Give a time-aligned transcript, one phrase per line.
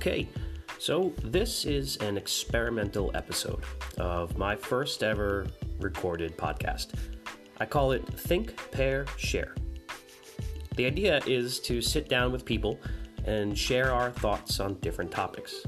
[0.00, 0.26] Okay,
[0.78, 3.62] so this is an experimental episode
[3.98, 5.46] of my first ever
[5.78, 6.94] recorded podcast.
[7.58, 9.54] I call it Think, Pair, Share.
[10.76, 12.80] The idea is to sit down with people
[13.26, 15.66] and share our thoughts on different topics.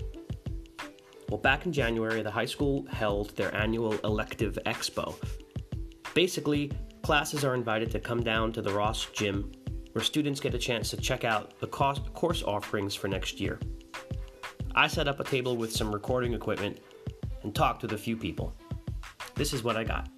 [1.28, 5.14] Well, back in January, the high school held their annual elective expo.
[6.14, 6.72] Basically,
[7.02, 9.52] classes are invited to come down to the Ross Gym
[9.92, 13.60] where students get a chance to check out the course offerings for next year.
[14.74, 16.78] I set up a table with some recording equipment
[17.42, 18.54] and talked with a few people.
[19.34, 20.08] This is what I got.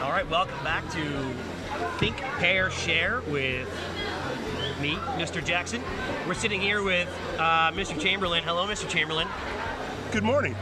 [0.00, 1.34] All right, welcome back to
[1.98, 3.68] Think, Pair, Share with
[4.80, 5.44] me, Mr.
[5.44, 5.82] Jackson.
[6.26, 8.00] We're sitting here with uh, Mr.
[8.00, 8.42] Chamberlain.
[8.44, 8.88] Hello, Mr.
[8.88, 9.28] Chamberlain.
[10.10, 10.54] Good morning.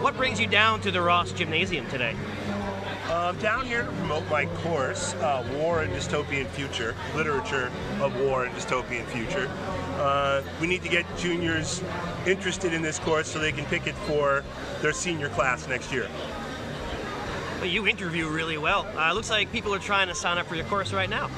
[0.00, 2.16] What brings you down to the Ross Gymnasium today?
[3.08, 8.44] I'm down here to promote my course, uh, War and Dystopian Future, Literature of War
[8.44, 9.48] and Dystopian Future.
[9.98, 11.82] Uh, we need to get juniors
[12.26, 14.42] interested in this course so they can pick it for
[14.82, 16.08] their senior class next year.
[17.60, 18.86] Well, you interview really well.
[18.96, 21.30] Uh, looks like people are trying to sign up for your course right now.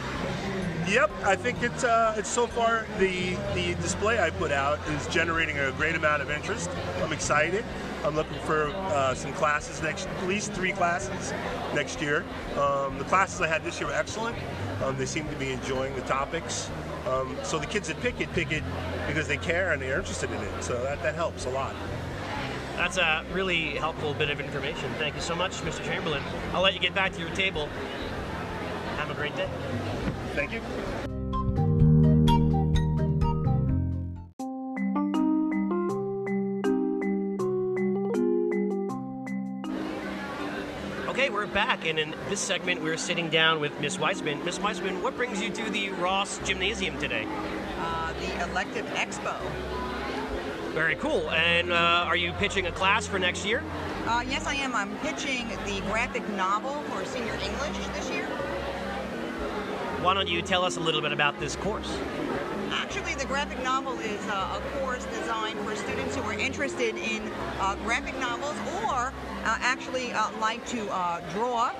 [0.88, 5.06] Yep, I think it's uh, it's so far the the display I put out is
[5.08, 6.70] generating a great amount of interest.
[7.02, 7.62] I'm excited.
[8.04, 11.32] I'm looking for uh, some classes next, at least three classes
[11.74, 12.24] next year.
[12.56, 14.36] Um, the classes I had this year were excellent.
[14.82, 16.70] Um, they seem to be enjoying the topics.
[17.06, 18.62] Um, so the kids that pick it pick it
[19.06, 20.62] because they care and they're interested in it.
[20.62, 21.74] So that, that helps a lot.
[22.76, 24.92] That's a really helpful bit of information.
[24.98, 25.84] Thank you so much, Mr.
[25.84, 26.22] Chamberlain.
[26.52, 27.68] I'll let you get back to your table.
[28.96, 29.48] Have a great day.
[30.34, 31.17] Thank you.
[41.58, 44.44] Back, and in this segment, we're sitting down with Miss Weisman.
[44.44, 47.26] Miss Weisman, what brings you to the Ross Gymnasium today?
[47.80, 49.36] Uh, the elective expo.
[50.72, 51.28] Very cool.
[51.32, 53.64] And uh, are you pitching a class for next year?
[54.06, 54.72] Uh, yes, I am.
[54.72, 58.26] I'm pitching the graphic novel for senior English this year.
[60.00, 61.92] Why don't you tell us a little bit about this course?
[62.70, 67.20] Actually, the graphic novel is uh, a course designed for students who are interested in
[67.58, 68.54] uh, graphic novels
[68.86, 69.12] or
[69.60, 71.72] actually uh, like to uh, draw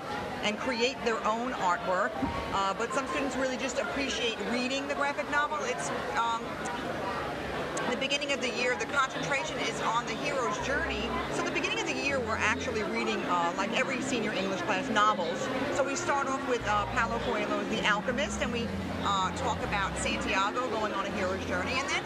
[0.43, 2.11] and create their own artwork.
[2.53, 5.59] Uh, but some students really just appreciate reading the graphic novel.
[5.62, 6.43] It's um,
[7.91, 11.09] the beginning of the year, the concentration is on the hero's journey.
[11.33, 14.89] So the beginning of the year, we're actually reading, uh, like every senior English class,
[14.91, 15.49] novels.
[15.75, 18.69] So we start off with uh, Paulo Coelho's The Alchemist, and we
[19.05, 22.05] uh, talk about Santiago going on a hero's journey, and then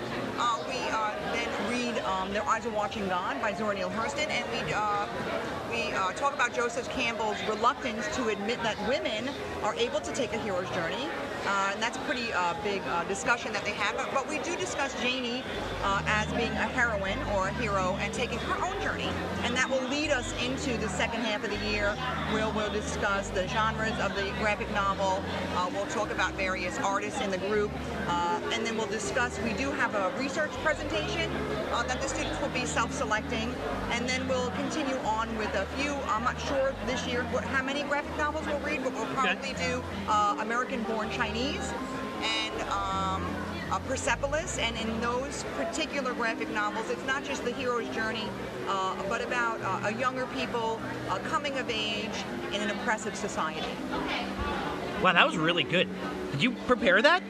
[0.68, 0.78] we
[1.32, 4.72] then read um, Their Eyes Are Watching God by Zora Neale Hurston, and we
[5.72, 10.34] uh, we talk about Joseph Campbell's reluctance to admit that women are able to take
[10.34, 11.08] a hero's journey.
[11.44, 13.96] Uh, and that's a pretty uh, big uh, discussion that they have.
[13.96, 15.42] But, but we do discuss Janie
[16.06, 19.08] as being a heroine or a hero and taking her own journey.
[19.44, 21.90] And that will lead us into the second half of the year
[22.30, 25.22] where we'll discuss the genres of the graphic novel.
[25.72, 27.70] we'll talk about various artists in the group.
[28.52, 31.30] and then we'll discuss, we do have a research presentation
[31.70, 33.54] that the students will be self-selecting.
[33.90, 37.62] And then we'll continue on with a few, I'm not sure this year what, how
[37.62, 39.72] many graphic novels we'll read, but we'll probably okay.
[39.72, 39.82] do
[40.40, 41.72] American-born Chinese Chinese
[42.22, 43.24] and um,
[43.70, 48.28] uh, Persepolis, and in those particular graphic novels, it's not just the hero's journey,
[48.68, 50.78] uh, but about uh, a younger people
[51.08, 52.10] uh, coming of age
[52.52, 53.66] in an oppressive society.
[55.02, 55.88] Wow, that was really good.
[56.32, 57.22] Did you prepare that?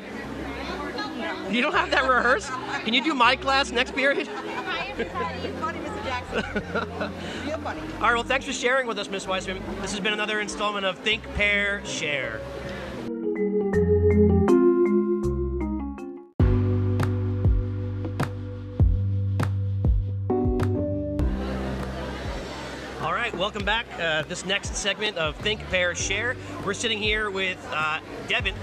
[1.49, 2.51] You don't have that rehearsed?
[2.85, 4.27] Can you do my class next period?
[4.27, 6.05] funny, Mr.
[6.05, 7.13] Jackson.
[7.47, 7.81] Real funny.
[7.95, 9.63] All right, well, thanks for sharing with us, Miss Weissman.
[9.81, 12.41] This has been another installment of Think, Pair, Share.
[23.53, 23.87] Welcome back.
[24.01, 26.37] Uh, this next segment of Think, Pair, Share.
[26.65, 28.55] We're sitting here with uh, Devin.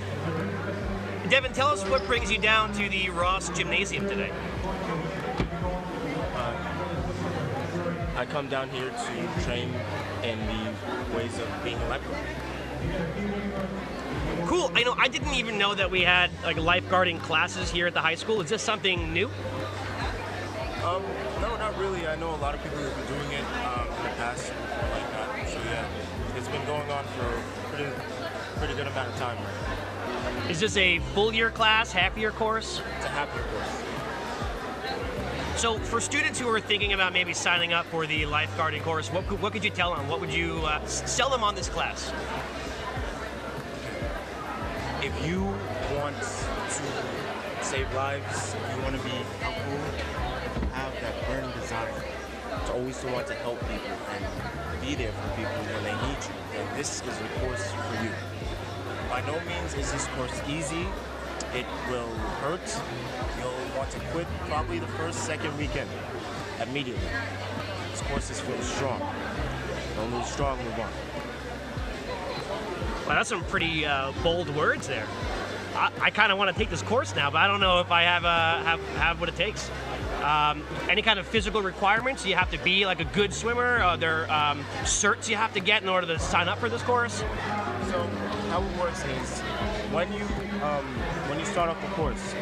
[1.29, 4.31] Devin, tell us what brings you down to the Ross Gymnasium today.
[6.33, 6.55] Uh,
[8.15, 9.71] I come down here to train
[10.23, 10.73] in the
[11.15, 12.17] ways of being a lifeguard.
[14.47, 14.71] Cool.
[14.73, 14.95] I know.
[14.97, 18.41] I didn't even know that we had like lifeguarding classes here at the high school.
[18.41, 19.29] Is this something new?
[20.83, 21.03] Um,
[21.41, 22.07] no, not really.
[22.07, 25.11] I know a lot of people who've been doing it um, in the past like
[25.11, 25.49] that.
[25.49, 25.85] So yeah,
[26.37, 27.91] it's been going on for a pretty,
[28.57, 29.37] pretty good amount of time.
[30.49, 32.81] Is this a full year class, half year course?
[32.97, 33.89] It's a half year course.
[35.59, 39.27] So, for students who are thinking about maybe signing up for the lifeguarding course, what
[39.27, 40.07] could, what could you tell them?
[40.07, 42.13] What would you uh, sell them on this class?
[45.03, 45.43] If you
[45.97, 49.09] want to save lives, if you want to be
[49.41, 52.03] helpful, have that burning desire
[52.65, 56.33] to always want to help people and be there for people when they need you,
[56.53, 58.11] then this is the course for you.
[59.09, 60.87] By no means is this course easy.
[61.53, 62.61] It will hurt.
[63.39, 65.89] You'll want to quit probably the first, second weekend
[66.61, 67.09] immediately.
[67.91, 69.01] This course is for strong.
[69.99, 70.91] Only strong move on.
[73.07, 75.07] Wow, that's some pretty uh, bold words there.
[75.75, 77.91] I, I kind of want to take this course now, but I don't know if
[77.91, 79.69] I have uh, have have what it takes.
[80.29, 82.23] Um, any kind of physical requirements?
[82.23, 83.81] You have to be like a good swimmer.
[83.81, 86.83] Are there um, certs you have to get in order to sign up for this
[86.83, 87.23] course?
[87.89, 88.03] So
[88.49, 89.39] how it works is
[89.91, 90.21] when you
[90.61, 90.85] um,
[91.29, 92.35] when you start off the course,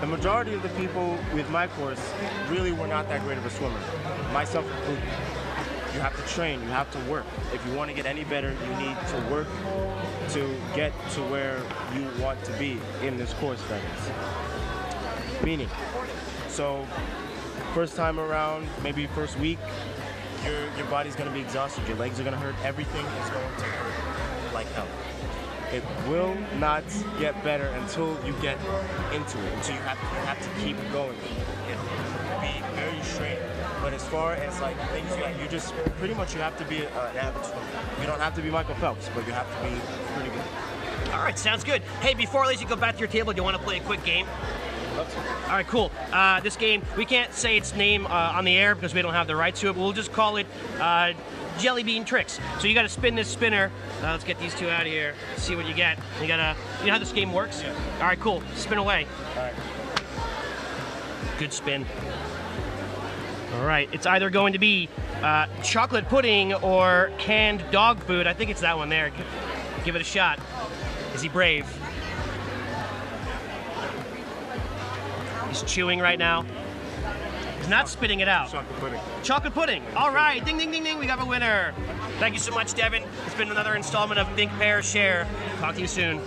[0.00, 2.00] the majority of the people with my course
[2.48, 3.80] really were not that great of a swimmer,
[4.32, 5.02] myself included.
[5.94, 7.26] You have to train, you have to work.
[7.52, 9.48] If you want to get any better, you need to work
[10.28, 11.60] to get to where
[11.92, 15.42] you want to be in this course, that is.
[15.42, 15.68] Meaning,
[16.60, 16.86] so
[17.72, 19.58] first time around, maybe first week,
[20.44, 23.64] your, your body's gonna be exhausted, your legs are gonna hurt, everything is going to
[23.64, 24.86] hurt like hell.
[25.72, 26.84] It will not
[27.18, 28.58] get better until you get
[29.14, 31.16] into it, until you have to, you have to keep going.
[31.70, 33.40] It will be very strained.
[33.80, 36.84] But as far as like things like you just pretty much you have to be
[36.84, 37.62] uh, an swimmer.
[38.02, 39.80] You don't have to be Michael Phelps, but you have to be
[40.12, 41.14] pretty good.
[41.14, 41.80] All right, sounds good.
[42.02, 43.78] Hey, before I let you go back to your table, do you want to play
[43.78, 44.26] a quick game?
[45.06, 45.90] All right, cool.
[46.12, 49.14] Uh, this game, we can't say its name uh, on the air because we don't
[49.14, 50.46] have the rights to it, but we'll just call it
[50.80, 51.12] uh,
[51.58, 52.38] Jelly Bean Tricks.
[52.58, 53.70] So you got to spin this spinner.
[54.02, 55.14] Uh, let's get these two out of here.
[55.36, 55.98] See what you get.
[56.20, 56.56] You gotta.
[56.80, 57.62] You know how this game works?
[57.62, 57.74] Yeah.
[58.00, 58.42] All right, cool.
[58.54, 59.06] Spin away.
[59.36, 59.54] All right.
[61.38, 61.86] Good spin.
[63.54, 64.88] All right, it's either going to be
[65.22, 68.28] uh, chocolate pudding or canned dog food.
[68.28, 69.10] I think it's that one there.
[69.84, 70.38] Give it a shot.
[71.14, 71.66] Is he brave?
[75.50, 76.46] He's chewing right now.
[77.58, 78.50] He's not spitting it out.
[78.50, 79.00] Chocolate pudding.
[79.24, 79.82] Chocolate pudding.
[79.96, 80.96] All right, ding, ding, ding, ding.
[80.96, 81.74] We have a winner.
[82.20, 83.02] Thank you so much, Devin.
[83.26, 85.26] It's been another installment of Think, Pair, Share.
[85.58, 86.20] Talk to you soon.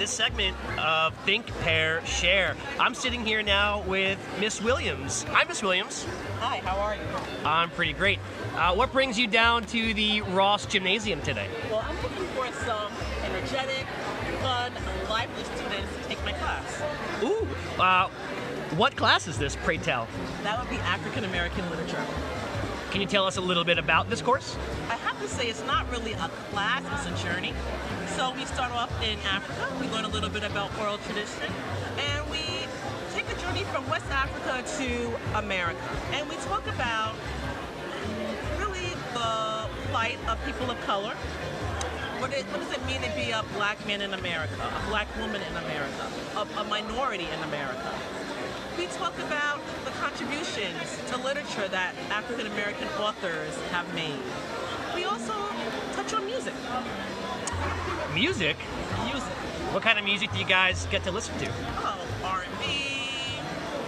[0.00, 2.56] This segment of Think, Pair, Share.
[2.78, 5.24] I'm sitting here now with Miss Williams.
[5.24, 6.06] Hi, Miss Williams.
[6.38, 7.02] Hi, how are you?
[7.44, 8.18] I'm pretty great.
[8.56, 11.48] Uh, what brings you down to the Ross Gymnasium today?
[11.70, 12.90] Well, I'm looking for some
[13.24, 13.86] energetic,
[14.40, 14.72] fun,
[15.10, 16.82] lively students to take my class.
[17.22, 17.46] Ooh,
[17.78, 18.08] uh,
[18.78, 20.08] what class is this, pray tell?
[20.44, 22.02] That would be African American literature.
[22.90, 24.56] Can you tell us a little bit about this course?
[24.88, 27.52] I to say, it's not really a class, it's a journey.
[28.16, 31.52] So we start off in Africa, we learn a little bit about oral tradition,
[31.98, 32.40] and we
[33.12, 35.78] take a journey from West Africa to America.
[36.12, 37.14] And we talk about
[38.58, 41.14] really the plight of people of color.
[42.20, 45.42] What, what does it mean to be a black man in America, a black woman
[45.42, 47.92] in America, a, a minority in America?
[48.78, 54.22] We talk about the contributions to literature that African American authors have made.
[56.40, 56.54] Music.
[58.14, 58.56] Music?
[59.04, 59.32] Music.
[59.72, 61.46] What kind of music do you guys get to listen to?
[61.76, 62.66] Oh, R&B,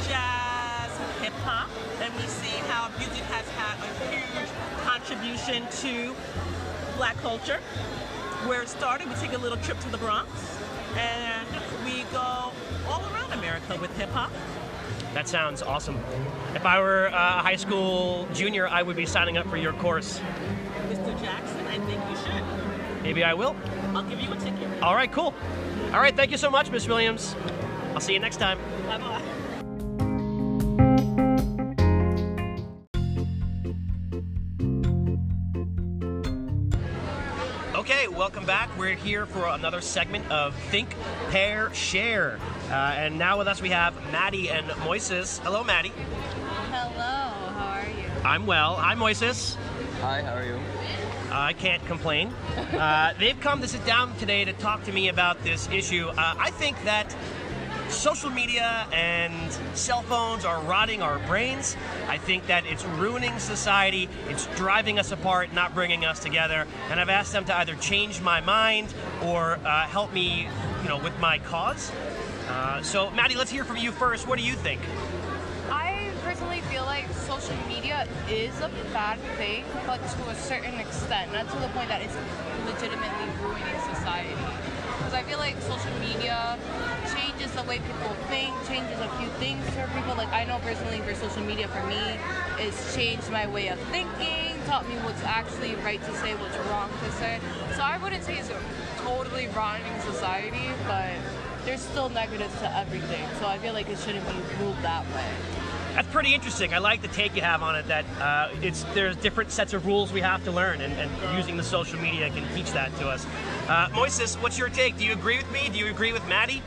[0.07, 0.91] jazz,
[1.23, 1.71] hip hop,
[2.03, 4.50] and we see how music has had a huge
[4.85, 6.15] contribution to
[6.99, 7.59] black culture.
[8.47, 10.31] Where it started, we take a little trip to the Bronx,
[10.97, 11.49] and
[11.87, 12.53] we go
[12.87, 14.31] all around America with hip hop.
[15.15, 15.99] That sounds awesome.
[16.55, 20.21] If I were a high school junior, I would be signing up for your course.
[20.88, 21.19] Mr.
[21.23, 23.02] Jackson, I think you should.
[23.02, 23.57] Maybe I will.
[23.95, 24.83] I'll give you a ticket.
[24.83, 25.33] All right, cool.
[25.95, 27.35] All right, thank you so much, Miss Williams.
[27.95, 28.59] I'll see you next time.
[28.87, 29.23] Bye bye.
[37.75, 38.69] Okay, welcome back.
[38.79, 40.95] We're here for another segment of Think,
[41.31, 42.38] Pair, Share.
[42.69, 45.38] Uh, and now with us we have Maddie and Moises.
[45.41, 45.93] Hello, Maddie.
[46.71, 48.09] Hello, how are you?
[48.26, 48.76] I'm well.
[48.76, 49.57] Hi, Moises.
[50.02, 50.61] Hi, how are you?
[51.33, 52.29] I can't complain.
[52.57, 56.09] Uh, they've come to sit down today to talk to me about this issue.
[56.09, 57.15] Uh, I think that
[57.89, 61.77] social media and cell phones are rotting our brains.
[62.09, 64.09] I think that it's ruining society.
[64.29, 66.67] It's driving us apart, not bringing us together.
[66.91, 70.49] And I've asked them to either change my mind or uh, help me,
[70.83, 71.93] you know, with my cause.
[72.49, 74.27] Uh, so, Maddie, let's hear from you first.
[74.27, 74.81] What do you think?
[75.71, 81.33] I personally feel like social media is a bad thing, but to a certain extent,
[81.33, 82.14] not to the point that it's
[82.67, 84.35] legitimately ruining society.
[84.99, 86.59] Because I feel like social media
[87.11, 90.14] changes the way people think, changes a few things for people.
[90.14, 92.19] Like I know personally for social media for me,
[92.59, 96.91] it's changed my way of thinking, taught me what's actually right to say, what's wrong
[97.02, 97.41] to say.
[97.75, 98.50] So I wouldn't say it's
[98.99, 101.19] totally ruining society, but
[101.64, 103.26] there's still negatives to everything.
[103.41, 105.72] So I feel like it shouldn't be ruled that way.
[105.95, 106.73] That's pretty interesting.
[106.73, 107.87] I like the take you have on it.
[107.87, 111.57] That uh, it's there's different sets of rules we have to learn, and, and using
[111.57, 113.27] the social media can teach that to us.
[113.69, 114.97] Uh, Moises, what's your take?
[114.97, 115.69] Do you agree with me?
[115.71, 116.63] Do you agree with Maddie?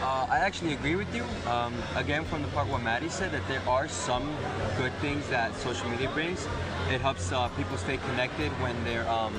[0.00, 1.24] Uh, I actually agree with you.
[1.50, 4.32] Um, again, from the part what Maddie said, that there are some
[4.76, 6.46] good things that social media brings.
[6.88, 9.34] It helps uh, people stay connected when they're um,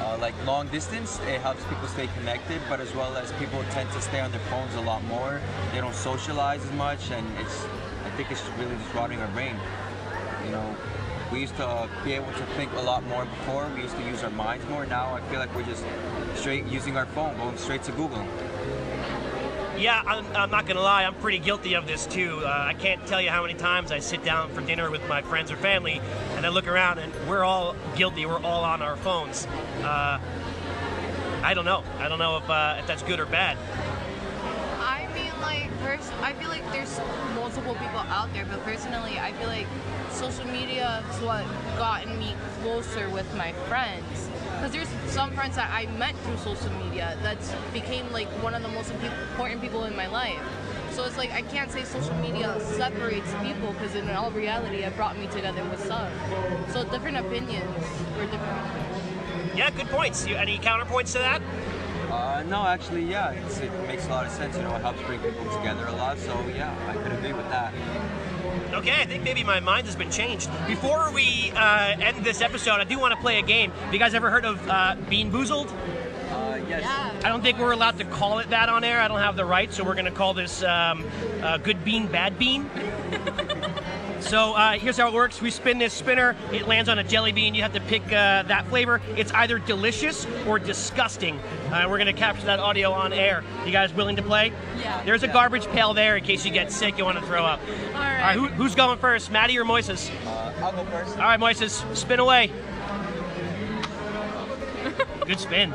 [0.00, 1.18] uh, like long distance.
[1.26, 4.40] It helps people stay connected, but as well as people tend to stay on their
[4.42, 5.40] phones a lot more.
[5.72, 7.66] They don't socialize as much, and it's
[8.16, 9.56] think it's really just rotting our brain.
[10.44, 10.76] You know,
[11.32, 13.70] we used to be able to think a lot more before.
[13.74, 14.84] We used to use our minds more.
[14.86, 15.84] Now I feel like we're just
[16.34, 18.24] straight using our phone, going straight to Google.
[19.78, 21.04] Yeah, I'm, I'm not gonna lie.
[21.04, 22.40] I'm pretty guilty of this too.
[22.44, 25.22] Uh, I can't tell you how many times I sit down for dinner with my
[25.22, 26.00] friends or family,
[26.36, 28.26] and I look around, and we're all guilty.
[28.26, 29.46] We're all on our phones.
[29.82, 30.20] Uh,
[31.42, 31.82] I don't know.
[31.98, 33.56] I don't know if uh, if that's good or bad.
[35.82, 37.00] Pers- I feel like there's
[37.34, 39.66] multiple people out there, but personally, I feel like
[40.10, 41.44] social media is what
[41.76, 44.30] gotten me closer with my friends.
[44.56, 47.38] Because there's some friends that I met through social media that
[47.72, 50.40] became like one of the most important people in my life.
[50.92, 54.94] So it's like I can't say social media separates people because in all reality, it
[54.94, 56.10] brought me together with some.
[56.72, 57.86] So different opinions
[58.16, 59.56] were different.
[59.56, 60.26] Yeah, good points.
[60.26, 61.42] You, any counterpoints to that?
[62.12, 64.54] Uh, no, actually, yeah, it's, it makes a lot of sense.
[64.54, 66.18] You know, it helps bring people together a lot.
[66.18, 67.72] So yeah, I could agree with that.
[68.74, 70.50] Okay, I think maybe my mind has been changed.
[70.66, 73.70] Before we uh, end this episode, I do want to play a game.
[73.70, 75.70] Have you guys ever heard of uh, Bean Boozled?
[75.70, 76.84] Uh, yes.
[77.24, 79.00] I don't think we're allowed to call it that on air.
[79.00, 81.06] I don't have the right, so we're going to call this um,
[81.40, 82.68] uh, Good Bean, Bad Bean.
[84.22, 87.32] so uh, here's how it works: we spin this spinner, it lands on a jelly
[87.32, 87.54] bean.
[87.54, 89.00] You have to pick uh, that flavor.
[89.16, 91.38] It's either delicious or disgusting.
[91.70, 93.44] Uh, we're going to capture that audio on air.
[93.66, 94.52] You guys willing to play?
[94.78, 95.02] Yeah.
[95.04, 97.60] There's a garbage pail there in case you get sick, you want to throw up.
[97.60, 98.20] All All right.
[98.22, 100.10] right, who, who's going first, Maddie or Moises?
[100.26, 101.16] Uh, I'll go first.
[101.16, 102.50] All right, Moises, spin away.
[105.26, 105.72] Good spin.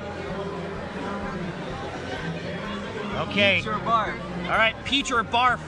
[3.16, 3.58] Okay.
[3.58, 4.20] Peach or barf?
[4.44, 5.60] All right, peach or barf.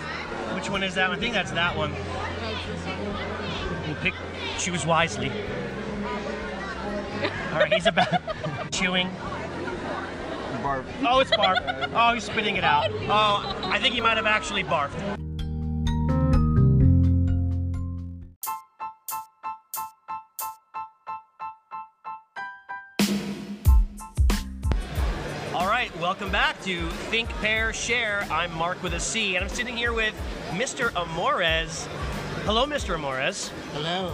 [0.55, 1.17] Which one is that one?
[1.17, 1.93] I think that's that one.
[4.01, 4.13] Pick,
[4.57, 5.29] choose wisely.
[7.51, 8.21] All right, he's about
[8.71, 9.09] chewing.
[10.63, 10.85] Barb.
[11.05, 11.91] Oh, it's barf.
[11.93, 12.89] Oh, he's spitting it out.
[13.09, 15.17] Oh, I think he might have actually barfed.
[25.53, 28.25] All right, welcome back to Think, Pair, Share.
[28.31, 30.13] I'm Marc with a C, and I'm sitting here with
[30.51, 30.93] Mr.
[30.95, 31.87] Amores.
[32.45, 32.95] Hello, Mr.
[32.95, 33.51] Amores.
[33.73, 34.13] Hello.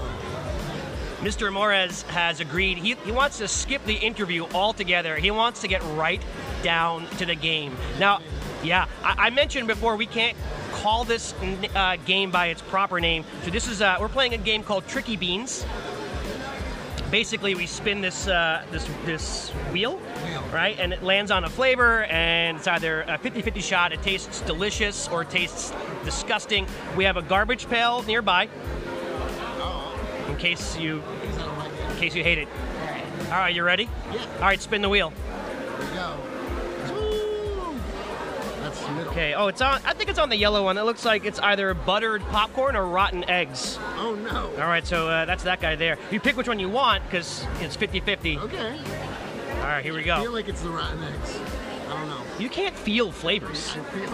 [1.20, 1.48] Mr.
[1.48, 2.78] Amores has agreed.
[2.78, 5.16] He, he wants to skip the interview altogether.
[5.16, 6.22] He wants to get right
[6.62, 7.76] down to the game.
[7.98, 8.20] Now,
[8.64, 10.38] yeah, I, I mentioned before we can't
[10.74, 11.34] call this
[11.74, 13.24] uh, game by its proper name.
[13.44, 15.66] So this is uh, we're playing a game called Tricky Beans.
[17.16, 20.02] Basically, we spin this uh, this this wheel,
[20.52, 23.94] right, and it lands on a flavor, and it's either a 50-50 shot.
[23.94, 25.72] It tastes delicious or it tastes
[26.04, 26.68] disgusting.
[26.98, 28.50] We have a garbage pail nearby
[30.28, 31.92] in case you Because I don't like it.
[31.92, 32.50] in case you hate it.
[32.50, 33.06] All right.
[33.32, 33.88] All right, you ready?
[34.12, 34.26] Yeah.
[34.36, 35.14] All right, spin the wheel.
[39.16, 39.34] Okay.
[39.34, 39.80] Oh, it's on.
[39.86, 40.78] I think it's on the yellow one.
[40.78, 43.80] It looks like it's either buttered popcorn or rotten eggs.
[43.96, 44.52] Oh no.
[44.62, 45.98] All right, so uh, that's that guy there.
[46.12, 48.40] You pick which one you want because it's 50-50.
[48.40, 48.78] Okay.
[49.54, 50.16] All right, here we go.
[50.16, 51.40] I feel like it's the rotten eggs.
[51.88, 52.22] I don't know.
[52.40, 53.74] You can't feel flavors.
[53.78, 54.14] I feel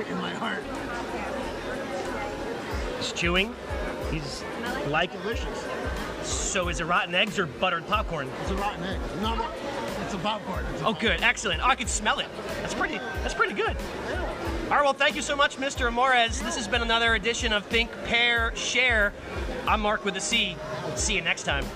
[0.00, 0.62] it in my heart.
[2.98, 3.54] He's chewing.
[4.10, 4.44] He's
[4.88, 5.12] like.
[5.22, 5.66] Delicious.
[6.24, 8.28] So is it rotten eggs or buttered popcorn?
[8.42, 9.00] It's a rotten egg.
[9.22, 9.46] No.
[10.04, 10.66] It's a popcorn.
[10.74, 11.62] It's a Oh, good, excellent.
[11.62, 12.26] Oh, I can smell it.
[12.60, 12.98] That's pretty.
[13.22, 13.78] That's pretty good.
[14.72, 15.88] All right, well, thank you so much, Mr.
[15.88, 16.40] Amores.
[16.40, 19.12] This has been another edition of Think, Pair, Share.
[19.68, 20.56] I'm Marc with a C.
[20.94, 21.66] See you next time.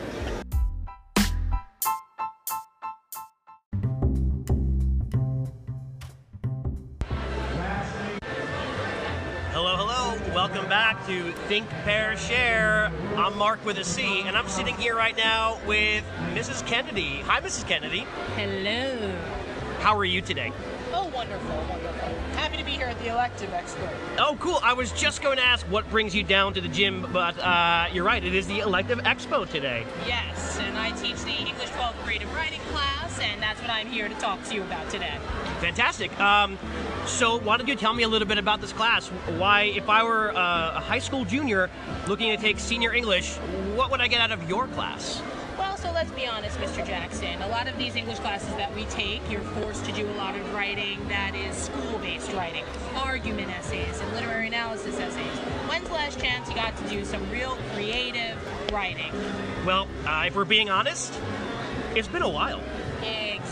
[9.52, 10.18] Hello, hello.
[10.34, 12.90] Welcome back to Think, Pair, Share.
[13.14, 16.66] I'm Marc with a C, and I'm sitting here right now with Mrs.
[16.66, 17.20] Kennedy.
[17.26, 17.68] Hi, Mrs.
[17.68, 18.06] Kennedy.
[18.36, 19.14] Hello.
[19.80, 20.50] How are you today?
[20.94, 21.95] Oh, wonderful, wonderful.
[22.66, 23.88] Be here at the Elective Expo.
[24.18, 24.58] Oh, cool.
[24.60, 27.86] I was just going to ask what brings you down to the gym, but uh,
[27.92, 28.22] you're right.
[28.24, 29.86] It is the Elective Expo today.
[30.04, 30.58] Yes.
[30.58, 34.14] and I teach the English 12th creative writing class, and that's what I'm here to
[34.16, 35.14] talk to you about today.
[35.60, 36.18] Fantastic.
[36.18, 36.58] Um,
[37.06, 39.06] so, why don't you tell me a little bit about this class?
[39.38, 41.70] Why, if I were uh, a high school junior
[42.08, 43.36] looking to take senior English,
[43.76, 45.22] what would I get out of your class?
[45.76, 46.86] Well, so let's be honest, Mr.
[46.86, 47.42] Jackson.
[47.42, 50.34] A lot of these English classes that we take, you're forced to do a lot
[50.34, 52.64] of writing that is school-based writing,
[52.94, 55.38] argument essays and literary analysis essays.
[55.68, 58.38] When's the last chance you got to do some real creative
[58.72, 59.12] writing?
[59.66, 61.12] Well, uh, if we're being honest,
[61.94, 62.62] it's been a while.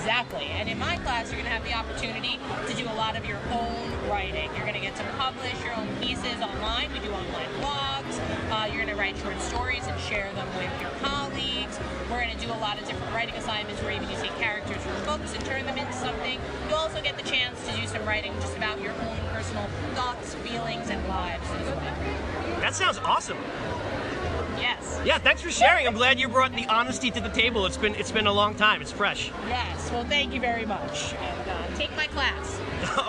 [0.05, 0.45] Exactly.
[0.53, 3.25] And in my class, you're going to have the opportunity to do a lot of
[3.25, 4.51] your own writing.
[4.53, 6.93] You're going to get to publish your own pieces online.
[6.93, 8.21] We do online blogs.
[8.53, 11.81] Uh, you're going to write short stories and share them with your colleagues.
[12.11, 14.77] We're going to do a lot of different writing assignments where even you take characters
[14.77, 16.39] from books and turn them into something.
[16.69, 20.35] You also get the chance to do some writing just about your own personal thoughts,
[20.45, 21.49] feelings, and lives.
[22.61, 23.39] That sounds awesome.
[24.65, 24.99] Yes.
[25.05, 25.87] Yeah, thanks for sharing.
[25.87, 27.67] I'm glad you brought the honesty to the table.
[27.67, 28.81] It's been it's been a long time.
[28.81, 29.31] It's fresh.
[29.47, 29.91] Yes.
[29.93, 31.13] Well, thank you very much.
[31.13, 32.59] And uh, take my class.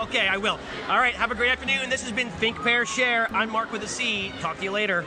[0.02, 0.60] okay, I will.
[0.90, 1.88] All right, have a great afternoon.
[1.88, 3.32] This has been Think, Pair, Share.
[3.32, 4.34] I'm Marc with a C.
[4.40, 5.06] Talk to you later.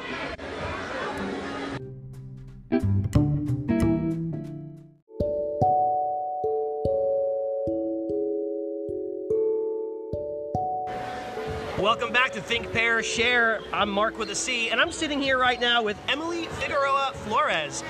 [11.99, 13.59] Welcome back to Think, Pair, Share.
[13.73, 17.83] I'm Marc with a C, and I'm sitting here right now with Emily Figueroa Flores.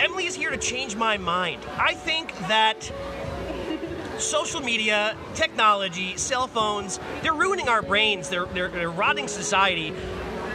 [0.00, 1.60] Emily is here to change my mind.
[1.76, 2.88] I think that
[4.18, 9.92] social media, technology, cell phones, they're ruining our brains, they're, they're, they're rotting society.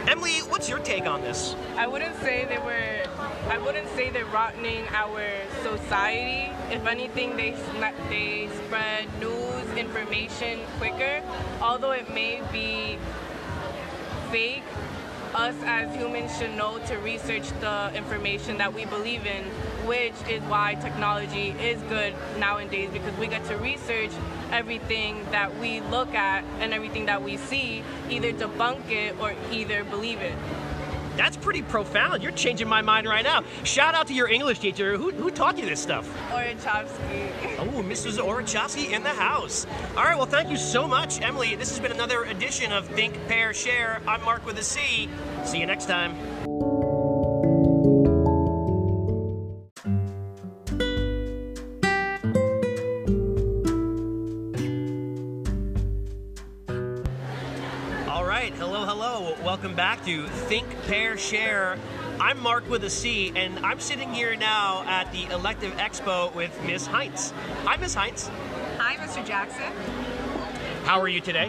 [0.08, 1.54] Emily, what's your take on this?
[1.76, 3.06] I wouldn't say they were.
[3.50, 5.22] I wouldn't say they're rotting our
[5.62, 6.50] society.
[6.70, 7.54] If anything, they
[8.08, 11.22] they spread news information quicker.
[11.62, 12.98] Although it may be
[14.32, 14.64] fake,
[15.32, 19.44] us as humans should know to research the information that we believe in,
[19.86, 24.10] which is why technology is good nowadays because we get to research
[24.50, 29.84] everything that we look at and everything that we see, either debunk it or either
[29.84, 30.34] believe it.
[31.16, 32.22] That's pretty profound.
[32.22, 33.42] You're changing my mind right now.
[33.64, 34.96] Shout out to your English teacher.
[34.96, 36.08] Who, who taught you this stuff?
[36.30, 37.30] Orachovsky.
[37.62, 38.18] Oh, Mrs.
[38.18, 39.68] Orachowski in the house.
[39.96, 41.54] All right, well, thank you so much, Emily.
[41.54, 44.00] This has been another edition of Think, Pair, Share.
[44.04, 45.08] I'm Marc with a C.
[45.44, 46.16] See you next time.
[60.02, 61.78] Back to Think, Pair, Share.
[62.18, 66.50] I'm Marc with a C, and I'm sitting here now at the Elective Expo with
[66.64, 67.32] Miss Heinz.
[67.64, 68.28] Hi, Miss Heinz.
[68.78, 69.24] Hi, Mr.
[69.24, 69.72] Jackson.
[70.82, 71.48] How are you today?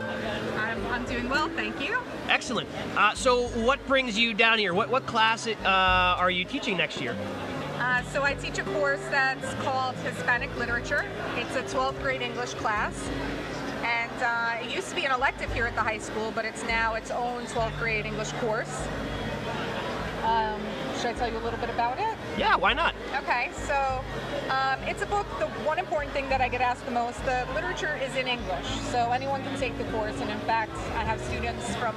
[0.56, 1.98] I'm, I'm doing well, thank you.
[2.30, 2.70] Excellent.
[2.96, 4.76] Uh, so, what brings you down here?
[4.76, 7.18] What, what class uh, are you teaching next year?
[7.80, 11.06] Uh, so I teach a course that's called Hispanic Literature.
[11.38, 13.10] It's a 12th grade English class.
[14.23, 16.95] Uh, it used to be an elective here at the high school, but it's now
[16.95, 18.88] its own 12th grade English course.
[20.23, 20.62] Um,
[20.95, 22.17] should I tell you a little bit about it?
[22.38, 22.95] Yeah, why not?
[23.23, 24.01] Okay, so
[24.49, 25.27] um, it's a book.
[25.39, 28.67] The one important thing that I get asked the most, the literature is in English,
[28.91, 30.15] so anyone can take the course.
[30.21, 31.93] And in fact, I have students from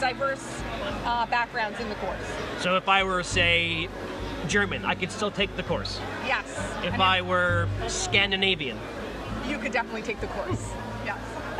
[0.00, 0.62] diverse
[1.06, 2.20] uh, backgrounds in the course.
[2.60, 3.88] So, if I were, say,
[4.46, 5.98] German, I could still take the course.
[6.26, 6.44] Yes.
[6.84, 8.78] If And I were Scandinavian,
[9.48, 10.70] you could definitely take the course.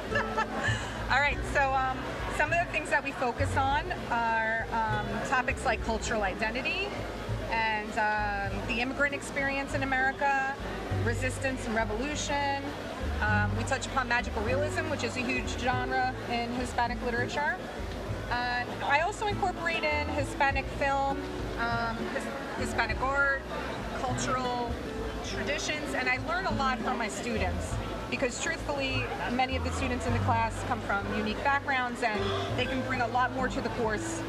[1.10, 1.38] All right.
[1.52, 1.98] So um,
[2.36, 6.88] some of the things that we focus on are um, topics like cultural identity
[7.50, 10.54] and um, the immigrant experience in America,
[11.04, 12.62] resistance and revolution.
[13.20, 17.56] Um, we touch upon magical realism, which is a huge genre in Hispanic literature.
[18.30, 21.20] And I also incorporate in Hispanic film,
[21.60, 22.24] um, his,
[22.58, 23.42] Hispanic art,
[24.00, 24.72] cultural
[25.24, 27.74] traditions, and I learn a lot from my students
[28.10, 32.20] because truthfully, many of the students in the class come from unique backgrounds and
[32.56, 34.22] they can bring a lot more to the course.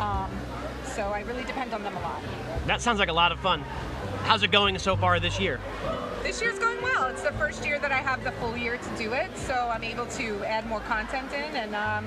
[0.00, 0.30] Um,
[0.94, 2.20] so I really depend on them a lot.
[2.66, 3.60] that sounds like a lot of fun.
[4.24, 5.60] How's it going so far this year?
[6.22, 7.06] This year's going well.
[7.06, 9.84] It's the first year that I have the full year to do it, so I'm
[9.84, 12.06] able to add more content in, and um,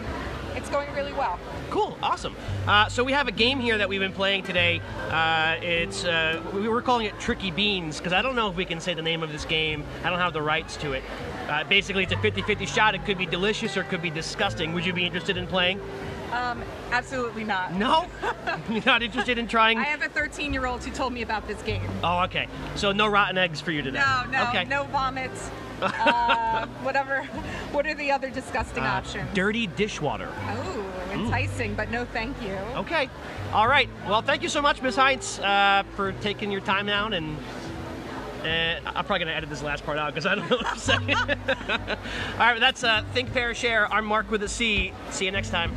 [0.55, 1.39] it's going really well.
[1.69, 2.35] Cool, awesome.
[2.67, 4.81] Uh, so we have a game here that we've been playing today.
[5.09, 8.65] Uh, it's uh, we were calling it Tricky Beans because I don't know if we
[8.65, 9.83] can say the name of this game.
[10.03, 11.03] I don't have the rights to it.
[11.47, 12.95] Uh, basically, it's a 50-50 shot.
[12.95, 14.73] It could be delicious or it could be disgusting.
[14.73, 15.81] Would you be interested in playing?
[16.31, 17.73] Um, absolutely not.
[17.73, 18.05] No,
[18.69, 19.77] you're not interested in trying.
[19.77, 21.83] I have a 13 year old who told me about this game.
[22.03, 22.47] Oh, okay.
[22.75, 23.99] So no rotten eggs for you today.
[23.99, 24.63] No, no, Okay.
[24.65, 25.49] no vomits.
[25.81, 27.23] Uh, whatever.
[27.71, 29.33] What are the other disgusting Uh, options?
[29.33, 30.27] dirty dishwater.
[30.49, 32.53] Oh, enticing, but no thank you.
[32.75, 33.09] Okay.
[33.53, 33.87] All right.
[34.05, 34.97] Well, thank you so much, Ms.
[34.97, 37.37] Heinz, uh, for taking your time out and.
[38.43, 40.77] Uh, I'm probably gonna edit this last part out because I don't know what I'm
[40.77, 41.15] saying.
[41.15, 41.27] All
[42.39, 43.87] right, that's uh, Think, Pair, Share.
[43.93, 44.91] I'm Marc with a C.
[45.11, 45.71] See you next time.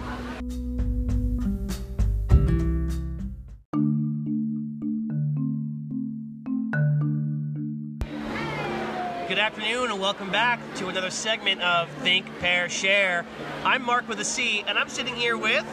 [9.45, 13.27] Afternoon and welcome back to another segment of Think, Pair, Share.
[13.63, 15.67] I'm Marc with a C, and I'm sitting here with.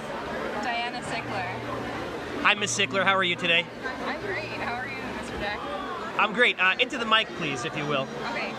[0.62, 1.46] Diana Sickler.
[2.42, 3.06] Hi, Miss Sickler.
[3.06, 3.66] How are you today?
[4.06, 4.44] I'm great.
[4.44, 5.40] How are you, Mr.
[5.40, 6.20] Jackson?
[6.20, 6.60] I'm great.
[6.60, 8.10] Uh, into the mic, please, if you will.
[8.32, 8.50] Okay.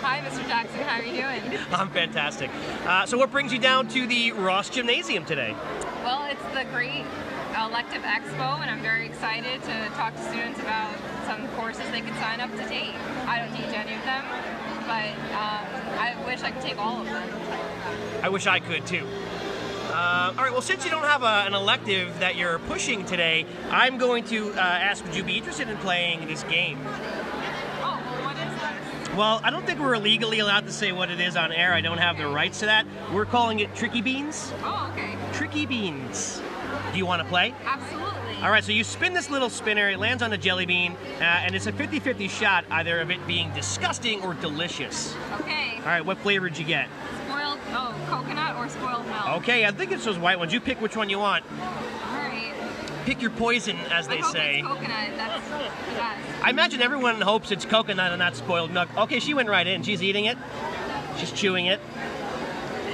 [0.00, 0.48] Hi, Mr.
[0.48, 0.80] Jackson.
[0.80, 1.60] How are you doing?
[1.72, 2.50] I'm fantastic.
[2.86, 5.54] Uh, so, what brings you down to the Ross Gymnasium today?
[6.02, 7.04] Well, it's the great
[7.54, 10.94] elective expo, and I'm very excited to talk to students about
[11.26, 12.94] some courses they can sign up to take.
[13.26, 14.24] I don't teach any of them,
[14.86, 15.66] but um,
[15.98, 17.28] I wish I could take all of them.
[18.22, 19.06] I wish I could too.
[19.90, 23.44] Uh, all right, well, since you don't have a, an elective that you're pushing today,
[23.70, 26.78] I'm going to uh, ask would you be interested in playing this game?
[26.86, 29.16] Oh, well, what is this?
[29.16, 31.72] Well, I don't think we're legally allowed to say what it is on air.
[31.72, 32.86] I don't have the rights to that.
[33.12, 34.52] We're calling it Tricky Beans.
[34.62, 35.16] Oh, okay.
[35.32, 36.40] Tricky Beans.
[36.96, 37.54] Do you want to play?
[37.66, 38.42] Absolutely.
[38.42, 41.24] All right, so you spin this little spinner, it lands on a jelly bean, uh,
[41.24, 45.14] and it's a 50 50 shot either of it being disgusting or delicious.
[45.40, 45.76] Okay.
[45.76, 46.88] All right, what flavor did you get?
[47.26, 49.28] Spoiled, oh, coconut or spoiled milk?
[49.42, 50.54] Okay, I think it's those white ones.
[50.54, 51.44] You pick which one you want.
[51.60, 51.66] All
[52.14, 52.54] right.
[53.04, 54.62] Pick your poison, as they I say.
[54.62, 54.90] Coconut.
[55.18, 56.24] That's the best.
[56.42, 58.88] I imagine everyone hopes it's coconut and not spoiled milk.
[58.96, 59.82] Okay, she went right in.
[59.82, 60.38] She's eating it.
[61.18, 61.78] She's chewing it.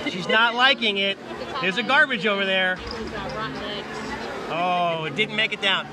[0.08, 1.18] She's not liking it.
[1.60, 2.78] There's a garbage over there.
[4.48, 5.86] Oh, it didn't make it down.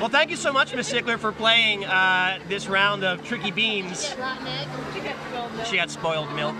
[0.00, 4.14] Well, thank you so much, Miss Sickler, for playing uh, this round of Tricky Beans.
[5.64, 6.54] She got spoiled milk.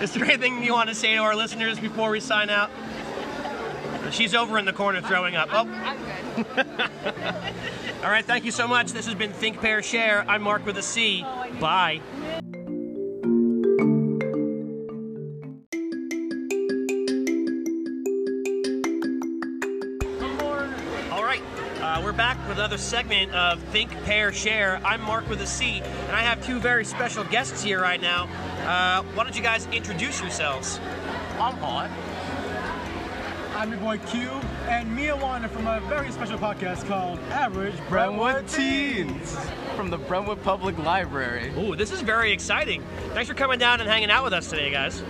[0.00, 2.70] Is there anything you want to say to our listeners before we sign out?
[4.10, 5.48] She's over in the corner throwing up.
[5.52, 5.68] Oh.
[5.68, 6.66] I'm good.
[8.02, 8.92] All right, thank you so much.
[8.92, 10.24] This has been Think, Pair, Share.
[10.28, 11.22] I'm Marc with a C.
[11.60, 12.00] Bye.
[22.60, 24.82] Another segment of Think, Pair, Share.
[24.84, 28.24] I'm Marc with a C, and I have two very special guests here right now.
[28.66, 30.78] Uh, why don't you guys introduce yourselves?
[31.38, 31.90] I'm hot.
[33.56, 34.28] I'm your boy Q,
[34.68, 39.38] and Mia Wanda from a very special podcast called Average Brentwood Teens
[39.74, 41.50] from the Brentwood Public Library.
[41.56, 42.84] Ooh, this is very exciting.
[43.14, 45.02] Thanks for coming down and hanging out with us today, guys.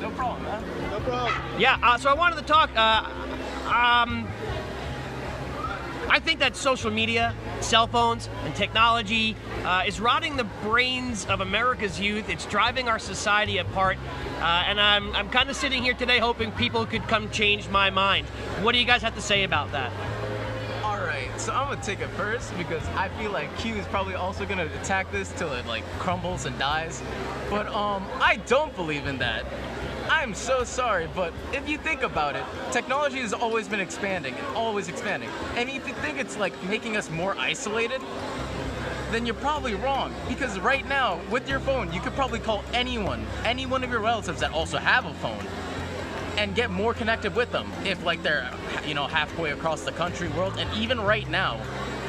[0.00, 0.90] No problem, man.
[0.92, 1.34] No problem.
[1.58, 2.70] Yeah, uh, so I wanted to talk.
[2.76, 3.10] Uh,
[3.74, 4.28] um,
[6.10, 11.40] I think that social media, cell phones, and technology uh, is rotting the brains of
[11.40, 12.28] America's youth.
[12.28, 13.96] It's driving our society apart.
[14.40, 17.90] Uh, and I'm, I'm kind of sitting here today hoping people could come change my
[17.90, 18.26] mind.
[18.60, 19.92] What do you guys have to say about that?
[20.82, 24.14] All right, so I'm gonna take it first because I feel like Q is probably
[24.14, 27.00] also gonna attack this till it like crumbles and dies.
[27.48, 29.44] But um, I don't believe in that.
[30.10, 32.42] I'm so sorry, but if you think about it,
[32.72, 35.30] technology has always been expanding and always expanding.
[35.54, 38.02] And if you think it's like making us more isolated,
[39.12, 40.12] then you're probably wrong.
[40.28, 44.00] Because right now, with your phone, you could probably call anyone, any one of your
[44.00, 45.46] relatives that also have a phone,
[46.36, 47.70] and get more connected with them.
[47.84, 48.52] If like they're,
[48.84, 51.60] you know, halfway across the country, world, and even right now,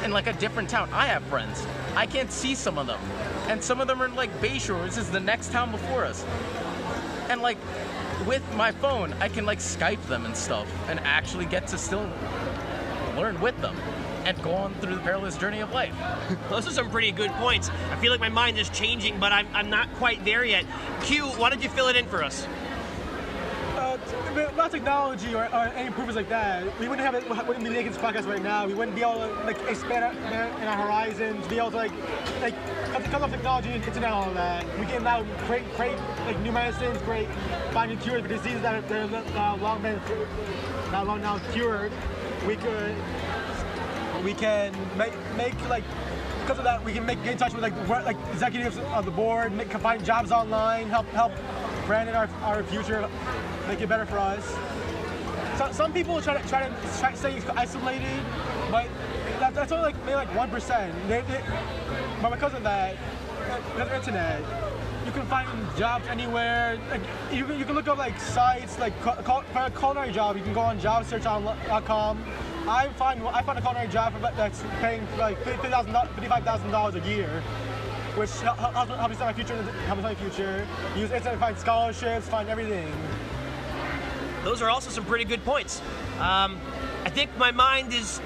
[0.03, 1.67] in like a different town, I have friends.
[1.95, 2.99] I can't see some of them,
[3.47, 6.25] and some of them are in like Bayshore, which is the next town before us.
[7.31, 7.57] And like,
[8.27, 12.05] with my phone, I can like Skype them and stuff, and actually get to still
[13.15, 13.77] learn with them
[14.25, 15.95] and go on through the perilous journey of life.
[16.49, 17.69] Those are some pretty good points.
[17.89, 20.65] I feel like my mind is changing, but I'm, I'm not quite there yet.
[21.03, 22.45] Q, why don't you fill it in for us?
[24.35, 27.27] Without technology or, or any improvements like that, we wouldn't have it.
[27.29, 28.65] Wouldn't be making this podcast right now.
[28.65, 31.47] We wouldn't be able to like expand our, in our horizons.
[31.47, 31.91] Be able to like
[32.41, 32.55] like
[33.03, 34.65] because of technology, and internet, all that.
[34.79, 37.27] We can now create create like new medicines, create
[37.71, 39.99] find new cures for diseases that are, that long been
[40.91, 41.91] not long now cured.
[42.47, 42.95] We could
[44.23, 45.83] we can make make like
[46.41, 49.11] because of that we can make get in touch with like like executives of the
[49.11, 51.31] board, make find jobs online, help help
[51.85, 53.07] brand our our future,
[53.67, 54.45] make it better for us.
[55.57, 58.19] So, some people try to try to try to stay isolated,
[58.71, 58.87] but
[59.39, 60.93] that, that's only like maybe like one percent.
[62.21, 62.95] But because of that,
[63.75, 64.41] the internet,
[65.05, 66.79] you can find jobs anywhere.
[66.89, 70.37] Like you can, you can look up like sites like for a culinary job.
[70.37, 72.23] You can go on jobsearch.com.
[72.67, 77.41] I find I found a culinary job that's paying like fifty thousand dollars a year,
[78.15, 79.61] which hel- hel- helps me start my future.
[79.61, 80.67] helps me start my future.
[80.95, 82.91] Use internet to find scholarships, find everything.
[84.43, 85.81] Those are also some pretty good points.
[86.19, 86.59] Um,
[87.03, 88.21] I think my mind is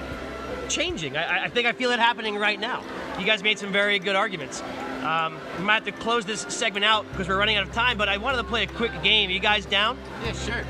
[0.70, 1.18] changing.
[1.18, 2.84] I, I think I feel it happening right now.
[3.20, 4.62] You guys made some very good arguments.
[5.04, 7.98] Um, we might have to close this segment out because we're running out of time,
[7.98, 9.30] but I wanted to play a quick game.
[9.30, 9.98] Are you guys down?
[10.24, 10.64] Yeah, sure.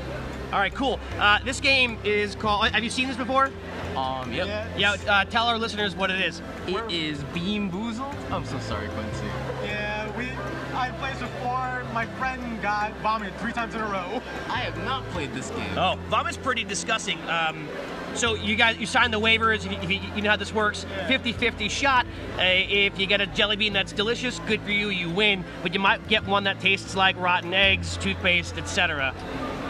[0.52, 1.00] All right, cool.
[1.18, 2.68] Uh, this game is called.
[2.68, 3.50] Have you seen this before?
[3.96, 4.68] Um, yep.
[4.76, 4.92] Yeah.
[4.92, 6.40] Uh, tell our listeners what it is.
[6.68, 8.14] It is Bean Boozled.
[8.30, 9.26] I'm so sorry, Quincy.
[9.64, 10.28] Yeah, we.
[10.74, 11.84] I played before.
[11.92, 14.22] My friend got vomited three times in a row.
[14.48, 15.76] I have not played this game.
[15.76, 17.18] Oh, vomit's pretty disgusting.
[17.28, 17.68] Um,
[18.14, 19.66] so you guys, you signed the waivers.
[19.82, 20.86] If you, you, know how this works.
[21.06, 22.06] 50-50 shot.
[22.38, 24.88] Uh, if you get a jelly bean that's delicious, good for you.
[24.88, 25.44] You win.
[25.62, 29.14] But you might get one that tastes like rotten eggs, toothpaste, etc.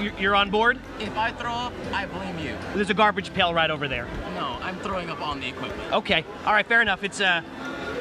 [0.01, 0.79] You- You're on board.
[1.01, 2.57] If I throw up, I blame you.
[2.75, 4.07] There's a garbage pail right over there.
[4.35, 5.93] No, I'm throwing up on the equipment.
[5.93, 6.25] Okay.
[6.45, 6.67] All right.
[6.67, 7.03] Fair enough.
[7.03, 7.43] It's uh,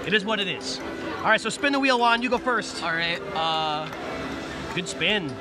[0.06, 0.80] it is what it is.
[1.20, 1.42] All right.
[1.42, 2.22] So spin the wheel on.
[2.22, 2.84] You go first.
[2.84, 3.20] All right.
[3.34, 3.90] Uh,
[4.76, 5.34] good spin.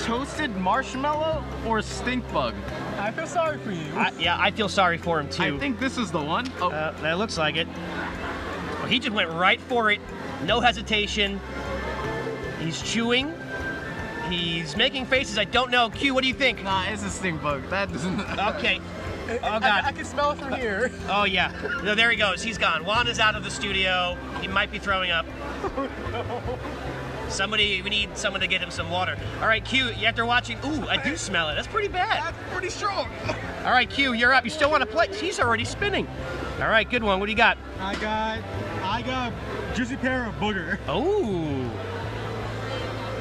[0.00, 2.54] Toasted marshmallow or stink bug?
[2.98, 3.92] I feel sorry for you.
[3.94, 5.56] I, yeah, I feel sorry for him too.
[5.56, 6.50] I think this is the one.
[6.60, 7.66] Oh, Uh, that looks like it.
[8.78, 10.00] Well, he just went right for it,
[10.44, 11.40] no hesitation.
[12.60, 13.34] He's chewing.
[14.30, 15.38] He's making faces.
[15.38, 15.90] I don't know.
[15.90, 16.62] Q, what do you think?
[16.62, 17.62] Nah, it's a stink bug.
[17.70, 18.20] That doesn't.
[18.20, 18.80] Okay.
[19.28, 19.84] Oh God.
[19.84, 20.90] I can smell it from here.
[21.08, 21.50] Oh yeah.
[21.82, 22.42] No, there he goes.
[22.42, 22.84] He's gone.
[22.84, 24.16] Juan is out of the studio.
[24.40, 25.26] He might be throwing up.
[27.28, 29.16] Somebody, we need someone to get him some water.
[29.40, 29.90] All right, Q.
[30.04, 31.54] After watching, ooh, I do smell it.
[31.54, 32.22] That's pretty bad.
[32.22, 33.08] That's pretty strong.
[33.64, 34.44] All right, Q, you're up.
[34.44, 35.08] You still want to play?
[35.14, 36.08] He's already spinning.
[36.60, 37.20] All right, good one.
[37.20, 37.58] What do you got?
[37.80, 38.40] I got,
[38.82, 39.32] I got
[39.74, 40.78] juicy pear of booger.
[40.88, 41.70] Oh.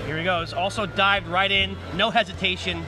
[0.06, 0.54] Here he goes.
[0.54, 2.86] Also dived right in, no hesitation.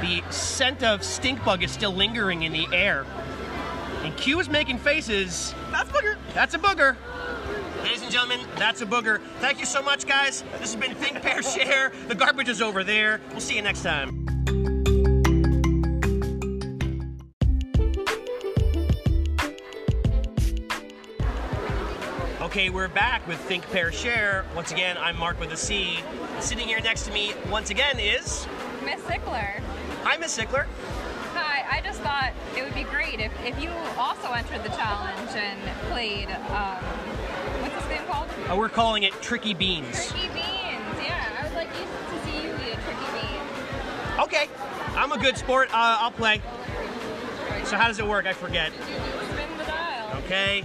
[0.00, 3.04] The scent of stink bug is still lingering in the air.
[4.02, 5.54] And Q is making faces.
[5.70, 6.16] That's booger.
[6.34, 6.96] That's a booger.
[7.82, 9.20] Ladies and gentlemen, that's a booger.
[9.40, 10.42] Thank you so much, guys.
[10.60, 11.92] This has been Think, Pair, Share.
[12.06, 13.20] The garbage is over there.
[13.30, 14.24] We'll see you next time.
[22.40, 24.44] Okay, we're back with Think, Pair, Share.
[24.54, 25.98] Once again, I'm Marc with a C.
[26.38, 28.46] Sitting here next to me, once again, is.
[28.84, 29.60] Miss Sickler.
[30.04, 30.66] Hi, Miss Sickler.
[31.34, 35.30] Hi, I just thought it would be great if, if you also entered the challenge
[35.34, 35.58] and
[35.90, 36.84] played, um,
[38.52, 40.08] Uh, we're calling it Tricky Beans.
[40.08, 40.42] Tricky Beans.
[41.02, 44.20] Yeah, I would like to see you eat a Tricky Bean.
[44.20, 44.48] Okay,
[44.94, 45.70] I'm a good sport.
[45.70, 46.42] Uh, I'll play.
[47.64, 48.26] So how does it work?
[48.26, 48.72] I forget.
[48.72, 50.18] Spin the dial.
[50.24, 50.64] Okay.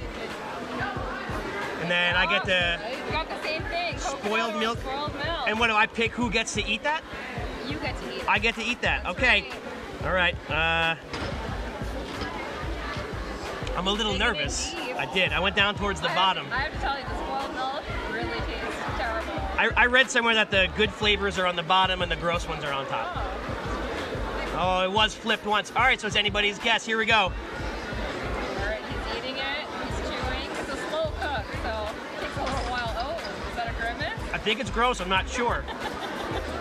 [1.81, 3.97] And then I get to You got the same thing.
[3.97, 4.79] spoiled milk.
[5.47, 6.11] And what do I pick?
[6.11, 7.01] Who gets to eat that?
[7.69, 8.27] You get to eat.
[8.27, 9.05] I get to eat that.
[9.05, 9.49] Okay.
[10.03, 10.35] All right.
[10.49, 10.95] Uh,
[13.77, 14.75] I'm a little Take it in nervous.
[14.97, 15.31] I did.
[15.31, 16.47] I went down towards the bottom.
[16.51, 17.26] I have to tell you, the
[19.57, 22.47] I, I read somewhere that the good flavors are on the bottom and the gross
[22.47, 23.11] ones are on top.
[24.53, 25.71] Oh, oh it was flipped once.
[25.75, 26.85] All right, so it's anybody's guess.
[26.85, 27.15] Here we go.
[27.15, 27.31] All
[28.59, 29.65] right, he's eating it.
[29.83, 30.51] He's chewing.
[30.51, 31.89] It's a slow cook, so
[32.21, 32.93] takes a little while.
[32.99, 34.33] Oh, is that a grimace?
[34.33, 35.01] I think it's gross.
[35.01, 35.65] I'm not sure.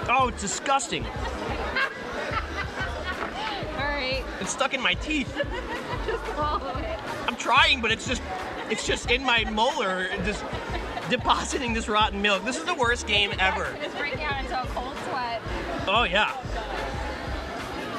[0.08, 1.04] Oh, it's disgusting.
[1.04, 1.10] All
[3.82, 5.34] right, It's stuck in my teeth.
[6.06, 7.00] just swallow it.
[7.26, 8.22] I'm trying, but it's just,
[8.70, 10.44] it's just in my molar, just
[11.10, 12.44] depositing this rotten milk.
[12.44, 13.76] This is the worst game ever.
[13.82, 15.40] It's breaking out into a cold sweat.
[15.86, 16.36] Oh yeah.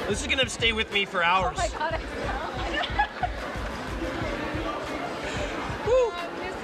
[0.08, 1.58] This is gonna stay with me for hours.
[1.60, 2.28] Oh my god, I.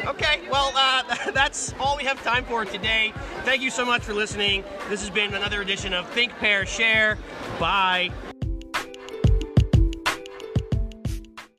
[0.06, 3.14] Okay, well, uh, that's all we have time for today.
[3.44, 4.64] Thank you so much for listening.
[4.90, 7.18] This has been another edition of Think, Pair, Share.
[7.58, 8.12] Bye.